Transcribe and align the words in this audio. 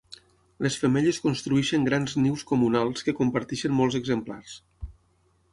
Les 0.67 0.77
femelles 0.83 1.19
construeixen 1.25 1.85
grans 1.89 2.17
nius 2.23 2.45
comunals 2.53 3.07
que 3.09 3.17
comparteixen 3.21 3.79
molts 3.81 3.99
exemplars. 4.03 4.61